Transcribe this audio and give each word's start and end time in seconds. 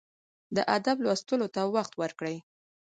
د 0.55 0.57
ادب 0.75 0.97
لوستلو 1.05 1.47
ته 1.55 1.61
وخت 1.75 1.93
ورکړئ. 2.01 2.37